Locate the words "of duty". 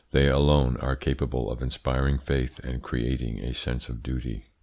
3.87-4.45